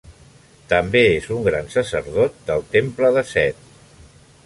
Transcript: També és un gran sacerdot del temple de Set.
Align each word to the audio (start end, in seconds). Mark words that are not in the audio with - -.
També 0.71 1.03
és 1.09 1.27
un 1.35 1.45
gran 1.49 1.71
sacerdot 1.75 2.43
del 2.51 2.67
temple 2.73 3.15
de 3.19 3.27
Set. 3.37 3.65